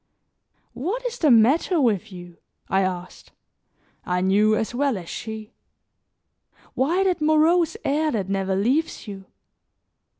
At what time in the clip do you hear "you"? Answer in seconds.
2.11-2.37, 9.07-9.25